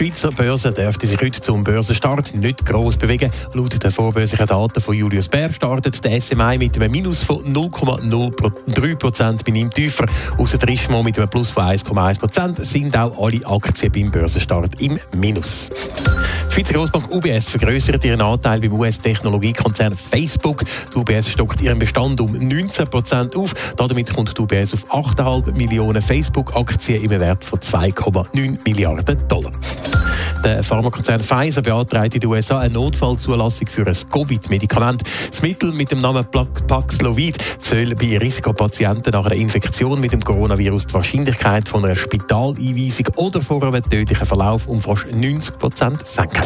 [0.00, 3.30] Die Schweizer Börse dürfte sich heute zum Börsenstart nicht gross bewegen.
[3.52, 8.96] Laut den vorbörslichen Daten von Julius Bär startet der SMI mit einem Minus von 0,03
[8.96, 10.06] Prozent bei ihm tiefer.
[10.38, 14.80] Außer der Richemont mit einem Plus von 1,1 Prozent sind auch alle Aktien beim Börsenstart
[14.80, 15.68] im Minus.
[16.60, 20.62] Schweizer Grossbank UBS vergrößert ihren Anteil beim US-Technologiekonzern Facebook.
[20.92, 23.54] Die UBS stockt ihren Bestand um 19 Prozent auf.
[23.76, 29.52] Damit kommt die UBS auf 8,5 Millionen Facebook-Aktien im Wert von 2,9 Milliarden Dollar.
[30.44, 35.02] Der Pharmakonzern Pfizer beantragt in den USA eine Notfallzulassung für ein Covid-Medikament.
[35.30, 40.86] Das Mittel mit dem Namen Paxlovid soll bei Risikopatienten nach einer Infektion mit dem Coronavirus
[40.86, 46.42] die Wahrscheinlichkeit von einer Spitaleinweisung oder vor einem tödlichen Verlauf um fast 90 Prozent senken.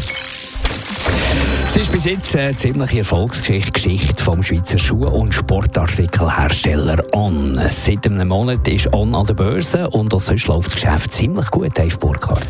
[1.77, 7.61] Es ist bis jetzt eine ziemliche Erfolgsgeschichte Geschichte vom Schweizer Schuh- und Sportartikelhersteller On.
[7.67, 11.51] Seit einem Monat ist On an der Börse und auch sonst läuft das Geschäft ziemlich
[11.51, 12.47] gut, Dave Burkhardt.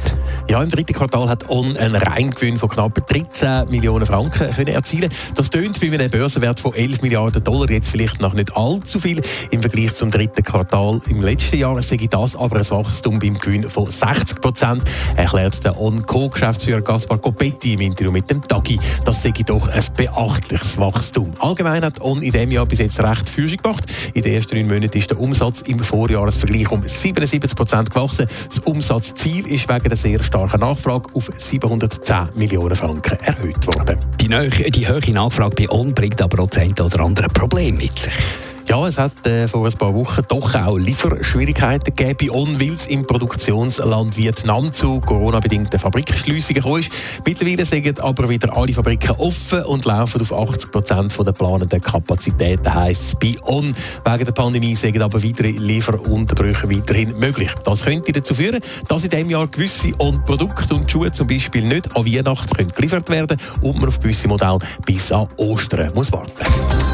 [0.51, 5.09] Ja, im dritten Quartal hat On einen Reingewinn von knapp 13 Millionen Franken können erzielen.
[5.35, 9.23] Das tönt wie einem Börsenwert von 11 Milliarden Dollar jetzt vielleicht noch nicht allzu viel
[9.51, 11.81] im Vergleich zum dritten Quartal im letzten Jahr.
[11.81, 14.83] Sehe das aber ein Wachstum beim Gewinn von 60 Prozent,
[15.17, 18.79] erklärt der On Co-Geschäftsführer Gaspar Copetti im Interview mit dem Tagi.
[19.07, 21.33] Das sehe doch ein beachtliches Wachstum.
[21.39, 23.85] Allgemein hat On in diesem Jahr bis jetzt recht Führung gemacht.
[24.15, 28.27] In den ersten neun Monaten ist der Umsatz im Vorjahresvergleich um 77 Prozent gewachsen.
[28.27, 33.99] Das Umsatzziel ist wegen der sehr starken Nachfrage auf 710 Millionen Franken erhöht worden.
[34.21, 38.54] Die, die hohe Nachfrage bei On bringt aber auch das oder andere Problem mit sich.
[38.67, 42.73] Ja, es hat äh, vor ein paar Wochen doch auch Lieferschwierigkeiten gegeben bei On, weil
[42.73, 46.91] es im Produktionsland Vietnam zu Corona-bedingten Fabrikschliessungen gekommen ist.
[47.27, 52.75] Mittlerweile sind aber wieder alle Fabriken offen und laufen auf 80 Prozent der planenden Kapazitäten,
[52.75, 53.75] heisst es bei On.
[54.05, 57.51] Wegen der Pandemie sind aber weitere Lieferunterbrüche weiterhin möglich.
[57.65, 61.95] Das könnte dazu führen, dass in diesem Jahr gewisse On-Produkte und Schuhe zum Beispiel nicht
[61.95, 66.94] an Weihnachten geliefert werden und man auf gewisse Modelle bis an Ostern muss warten